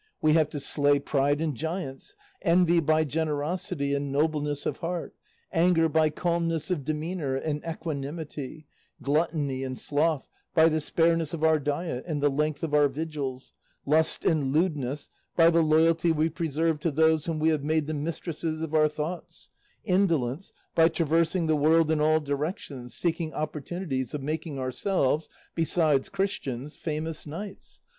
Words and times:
We 0.19 0.33
have 0.33 0.49
to 0.49 0.59
slay 0.59 0.97
pride 0.97 1.41
in 1.41 1.53
giants, 1.53 2.15
envy 2.41 2.79
by 2.79 3.03
generosity 3.03 3.93
and 3.93 4.11
nobleness 4.11 4.65
of 4.65 4.77
heart, 4.77 5.13
anger 5.51 5.87
by 5.87 6.09
calmness 6.09 6.71
of 6.71 6.83
demeanour 6.83 7.35
and 7.35 7.63
equanimity, 7.63 8.65
gluttony 9.03 9.63
and 9.63 9.77
sloth 9.77 10.27
by 10.55 10.69
the 10.69 10.81
spareness 10.81 11.35
of 11.35 11.43
our 11.43 11.59
diet 11.59 12.03
and 12.07 12.19
the 12.19 12.31
length 12.31 12.63
of 12.63 12.73
our 12.73 12.87
vigils, 12.87 13.53
lust 13.85 14.25
and 14.25 14.51
lewdness 14.51 15.11
by 15.35 15.51
the 15.51 15.61
loyalty 15.61 16.11
we 16.11 16.29
preserve 16.29 16.79
to 16.79 16.89
those 16.89 17.25
whom 17.25 17.37
we 17.37 17.49
have 17.49 17.63
made 17.63 17.85
the 17.85 17.93
mistresses 17.93 18.59
of 18.61 18.73
our 18.73 18.87
thoughts, 18.89 19.51
indolence 19.83 20.51
by 20.73 20.87
traversing 20.87 21.45
the 21.45 21.55
world 21.55 21.91
in 21.91 22.01
all 22.01 22.19
directions 22.19 22.95
seeking 22.95 23.35
opportunities 23.35 24.15
of 24.15 24.23
making 24.23 24.57
ourselves, 24.57 25.29
besides 25.53 26.09
Christians, 26.09 26.75
famous 26.75 27.27
knights. 27.27 27.81